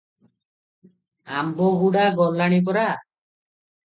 [1.41, 2.87] ଆମ୍ବଗୁଡ଼ା ଗଲାଣି ପରା।